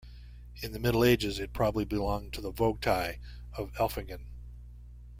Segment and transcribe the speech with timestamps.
[0.63, 3.19] In the Middle Ages it probably belonged to the vogtei
[3.53, 4.25] of Elfingen.